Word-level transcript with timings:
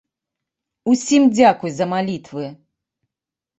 Усім 0.91 1.27
дзякуй 1.35 1.71
за 1.77 1.85
малітвы! 1.93 2.45